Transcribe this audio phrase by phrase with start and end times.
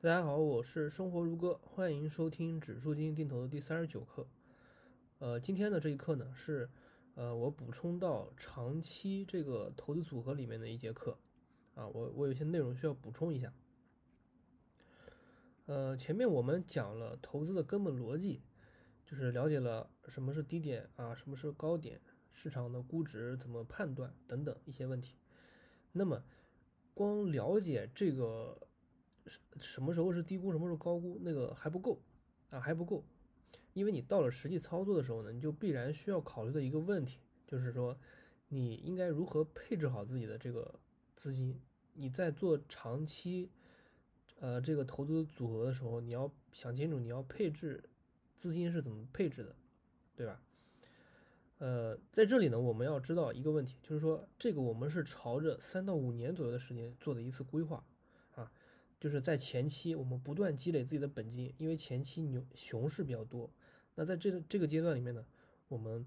[0.00, 4.28] 大家好，我是生活如歌，欢迎收听指数基金定投的第三十九课。
[5.18, 6.70] 呃，今天的这一课呢是
[7.16, 11.18] 呃我补充到长期这个投资组合里面的一节课
[11.74, 13.52] 啊，我我有些内容需要补充一下。
[15.66, 18.40] 呃，前面我们讲了投资的根本逻辑，
[19.04, 25.16] 就是了解了什么是低点啊，什么是高点，市场的估值怎么判断等等一些问题。
[25.90, 26.22] 那么
[26.94, 28.67] 光了解这个。
[29.60, 32.00] 什么时候是低估，什么时候高估，那个还不够
[32.50, 33.04] 啊，还不够，
[33.74, 37.98] 因为你到了实际操作的时候呢，你就必然需要考虑的一个问题，就是说
[38.48, 40.78] 你应该如何配置好自己的这个
[41.14, 41.60] 资金。
[41.94, 43.50] 你在做长期
[44.38, 47.82] 呃这个投资组合的时候，你要想清楚你要配置
[48.36, 49.56] 资金是怎么配置的，
[50.14, 50.40] 对吧？
[51.58, 57.84] 呃，在这里呢，我们要知道一个问题，就是说这个我们是朝着三到五年左右的时间做的一次规划。
[59.00, 63.48] 就是在前期，我们不断积累自己的本金，因为前期牛熊市比较多。
[63.94, 65.24] 那在这个这个阶段里面呢，
[65.68, 66.04] 我们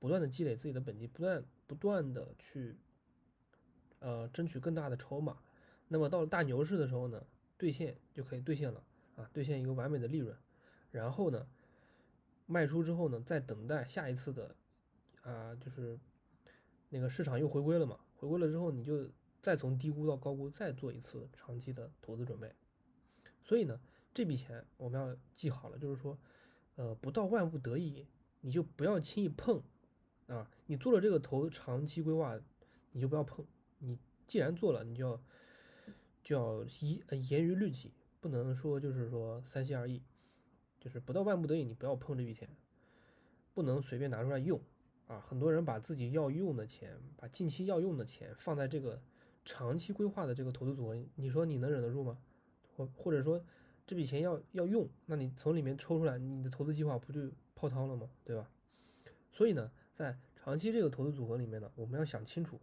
[0.00, 2.76] 不断的积累自己的本金，不断不断的去，
[4.00, 5.38] 呃，争取更大的筹码。
[5.86, 7.24] 那么到了大牛市的时候呢，
[7.56, 8.82] 兑现就可以兑现了
[9.14, 10.36] 啊，兑现一个完美的利润。
[10.90, 11.46] 然后呢，
[12.46, 14.56] 卖出之后呢，再等待下一次的，
[15.22, 15.96] 啊，就是
[16.88, 19.08] 那个市场又回归了嘛，回归了之后你就。
[19.42, 22.54] 再从低估到高估，再做一次长期的投资准备。
[23.42, 23.80] 所以呢，
[24.14, 26.16] 这笔钱我们要记好了，就是说，
[26.76, 28.06] 呃，不到万不得已，
[28.40, 29.60] 你就不要轻易碰
[30.28, 30.48] 啊。
[30.66, 32.40] 你做了这个投长期规划，
[32.92, 33.44] 你就不要碰。
[33.80, 33.98] 你
[34.28, 35.20] 既然做了，你就要
[36.22, 40.00] 就要一严于律己，不能说就是说三心二意，
[40.78, 42.48] 就是不到万不得已，你不要碰这笔钱，
[43.52, 44.60] 不能随便拿出来用
[45.08, 45.18] 啊。
[45.18, 49.02] 很多人把自己要用的钱，把近期要用的钱放在这个。
[49.44, 52.18] 长期规划的这个投资组合，你说你能忍得住吗？
[52.76, 53.44] 或或者说
[53.86, 58.08] 这笔钱要要用，那你从里面抽出来，你的投资计划不就泡汤了吗？
[58.24, 58.50] 对吧？
[59.30, 62.60] 所以呢，在长期这个投资组合里面呢，我们要想清楚，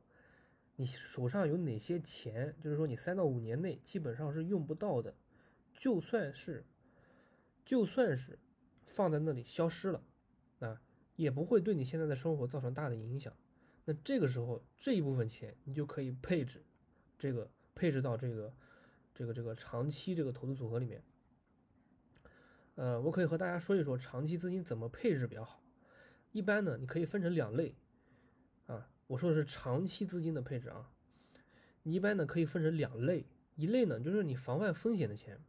[0.75, 5.13] 你手上有哪些钱，就是说你三到五年内基本上是用不到的，
[5.73, 6.65] 就算是
[7.65, 8.39] 就算是
[8.85, 10.01] 放在那里消失了，
[10.59, 10.81] 啊，
[11.15, 13.33] 也不会对你现在的生活造成大的影响。
[13.85, 16.63] 那这个时候这一部分钱你就可以配置。
[17.19, 18.53] 这个配置到这个
[19.13, 21.03] 这个这个长期这个投资组合里面，
[22.75, 25.61] 呃，我可以和大家说一说长期资金怎么配置比较好。
[26.31, 27.75] 一般呢，你可以分成两类
[28.67, 30.89] 啊，我说的是长期资金的配置啊。
[31.83, 33.25] 你一般呢可以分成两类，
[33.55, 35.41] 一类呢就是你防范风险的钱。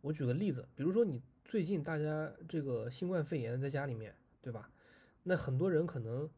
[0.00, 4.72] 我举个例子，比如说你最近大家这个新冠肺炎在家里面，对吧？
[5.22, 6.28] 那很多人可能。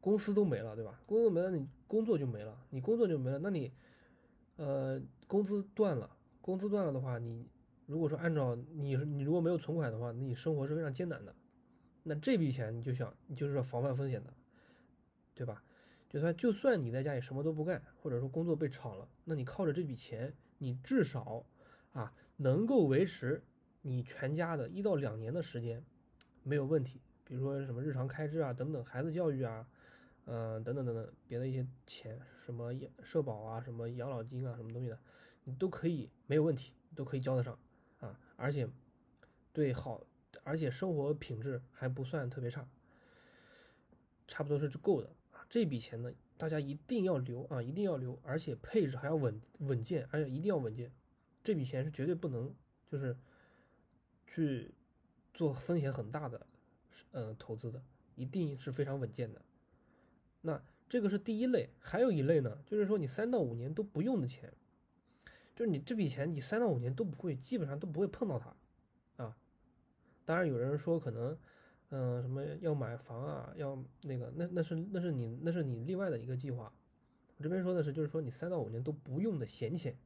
[0.00, 1.00] 公司都没了，对吧？
[1.06, 3.72] 工作没了，你工作就没了，你工作就没了，那你，
[4.56, 6.08] 呃，工资断了，
[6.40, 7.46] 工资断了的话，你
[7.86, 11.34] 如果说按照你，你如果没有存款的话，那你生活是非常艰难的。
[12.04, 14.32] 那这笔钱你就想，你就是说防范风险的，
[15.34, 15.62] 对吧？
[16.08, 21.44] 就算就算你在家里什么都不干，或者说工作被炒了，那你靠着这笔钱，你至少
[21.92, 23.42] 啊能够维持
[23.82, 25.84] 你全家的一到两年的时间
[26.44, 27.00] 没有问题。
[27.24, 29.68] 比如说什么日常开支啊，等等，孩子教育啊。
[30.30, 32.70] 嗯，等等等等，别的一些钱，什么
[33.02, 34.98] 社保啊，什么养老金啊，什么东西的，
[35.44, 37.58] 你都可以没有问题，都可以交得上
[38.00, 38.68] 啊，而且
[39.54, 40.04] 对好，
[40.44, 42.68] 而且生活品质还不算特别差，
[44.26, 45.46] 差不多是够的啊。
[45.48, 50.92] 这笔钱呢，大家一定要留啊，一定要留，而且配置还要稳稳健，而且一定要稳健。
[51.42, 52.54] 这笔钱是绝对不能
[52.86, 53.16] 就是
[54.26, 54.74] 去
[55.32, 56.46] 做风险很大的
[57.12, 57.82] 呃投资的，
[58.14, 59.40] 一定是非常稳健的。
[60.40, 64.52] 那这个是第一类，还有一类呢，就是说你三到五年都不用的钱，
[65.54, 68.56] 就是你这笔钱你三到五年都不会，基本上都不会碰到它，
[69.22, 69.36] 啊，
[70.24, 71.36] 当然有人说可能，
[71.90, 76.72] 嗯，什么要买房啊，要那个，那那是那是你那是你另外的一个计划，
[77.36, 79.98] 我这边说的是就是说你三到五年都不用的闲钱，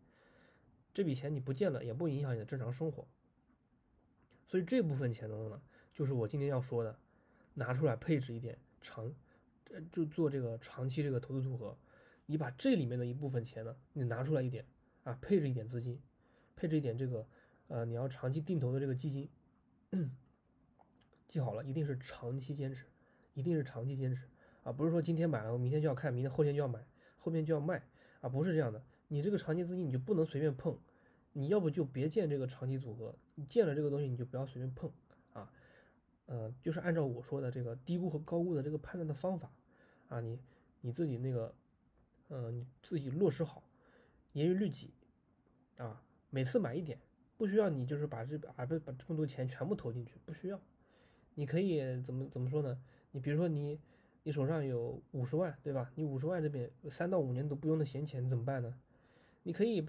[0.92, 3.06] 这笔钱你不见了也不影响你的正常生活，
[4.48, 5.62] 所以这部分钱的话呢，
[5.92, 6.98] 就是我今天要说的，
[7.54, 9.14] 拿出来配置一点长。
[9.90, 11.76] 就做这个长期这个投资组合，
[12.26, 14.64] 你把这里面的一部分钱呢，你拿出来一点
[15.04, 16.00] 啊，配置一点资金，
[16.54, 17.26] 配置一点这个
[17.68, 19.28] 呃你要长期定投的这个基金，
[21.28, 22.86] 记好了，一定是长期坚持，
[23.34, 24.28] 一定是长期坚持
[24.62, 26.84] 啊，不是说今天买了，明天就要看，明天后天就要买，
[27.16, 27.82] 后面就要卖
[28.20, 30.78] 啊，不是这样的，你这个长期资金你就不能随便碰，
[31.32, 34.92] 你要不就别建这个长期组合，你建了这个东西你就不要随便碰
[35.32, 35.50] 啊。
[36.26, 39.52] 呃，就是按照我说的这个低估和高估的这个判断的方法，
[40.12, 40.38] 啊，你
[40.82, 41.54] 你自己那个，
[42.28, 43.62] 呃，你自己落实好，
[44.34, 44.92] 严于律己，
[45.78, 46.98] 啊，每次买一点，
[47.38, 50.60] 不需要你就是把这啊不把这么多钱全部投进去，不需要。
[51.34, 52.78] 你可以怎么怎么说呢？
[53.12, 53.80] 你比如说你
[54.22, 55.90] 你手上有五十万，对吧？
[55.94, 58.78] 你五十万这边三到五年都不用的闲钱怎么办呢？
[59.44, 59.82] 你可以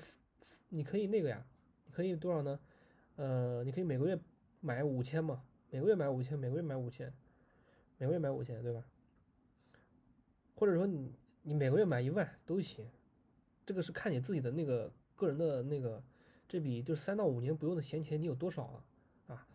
[0.69, 1.45] 你可以那个呀，
[1.85, 2.57] 你可以多少呢？
[3.17, 4.17] 呃，你可以每个月
[4.61, 7.13] 买五千嘛，每个月买五千，每个月买五千，
[7.97, 8.85] 每个月买五千，对吧？
[10.55, 11.11] 或者说你
[11.41, 12.87] 你每个月买一万都行，
[13.65, 16.03] 这个是看你自己的那个个人的那个
[16.47, 18.85] 这笔就是三到五年不用的闲钱你有多少啊？
[19.27, 19.47] 啊，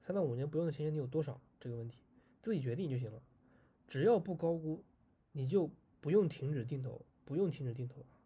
[0.00, 1.98] 三到五年不用的闲钱你有多少这个问题
[2.42, 3.22] 自己决定就行了，
[3.88, 4.82] 只要不高估，
[5.32, 5.70] 你就
[6.00, 8.20] 不用停止定投，不用停止定投啊。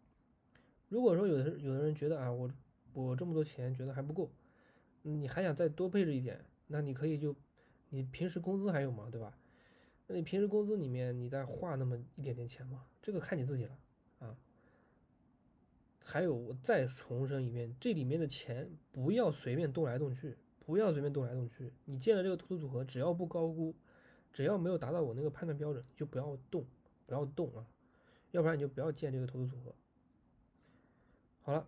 [0.89, 2.51] 如果说有的有的人觉得啊我
[2.93, 4.29] 我这么多钱觉得还不够，
[5.03, 7.35] 你还想再多配置一点，那你可以就
[7.89, 9.07] 你平时工资还有吗？
[9.09, 9.37] 对吧？
[10.11, 13.79] 那你平时工资里面你再花那么一点点钱嘛，这个看你自己了
[14.17, 14.35] 啊。
[16.03, 20.35] 还有我再重申一遍，这里面的钱不要随便动来动去，
[20.65, 21.71] 不要随便动来动去。
[21.85, 23.75] 你建了这个投资组合，只要不高估，
[24.33, 26.65] 只要没有达到我那个判断标准，就不要动，
[27.05, 27.63] 不要动啊，
[28.31, 29.75] 要不然你就不要建这个投资组合。
[31.43, 31.67] 好了，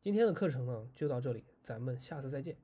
[0.00, 2.56] 今天的课程呢就到这里，咱们下次再见。